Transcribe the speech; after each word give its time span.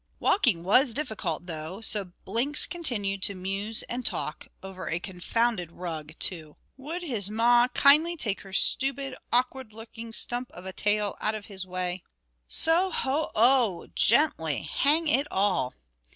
"Walking 0.19 0.63
was 0.63 0.95
difficult, 0.95 1.45
though," 1.45 1.79
so 1.79 2.13
Blinks 2.25 2.65
continued 2.65 3.21
to 3.21 3.35
muse 3.35 3.83
and 3.83 4.03
talk, 4.03 4.47
"over 4.63 4.89
a 4.89 4.99
confounded 4.99 5.71
rug 5.71 6.13
too. 6.17 6.55
Would 6.75 7.03
his 7.03 7.29
ma 7.29 7.67
kindly 7.75 8.17
take 8.17 8.41
her 8.41 8.51
stupid, 8.51 9.15
awkward 9.31 9.73
looking 9.73 10.11
stump 10.11 10.49
of 10.53 10.65
a 10.65 10.73
tail 10.73 11.15
out 11.21 11.35
of 11.35 11.45
his 11.45 11.67
way? 11.67 12.01
So 12.47 12.89
ho 12.89 13.29
oh! 13.35 13.89
Gently! 13.93 14.63
Hang 14.63 15.07
it 15.07 15.27
all!" 15.29 15.75